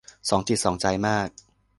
[0.29, 1.27] สองจิตใจสองใจมาก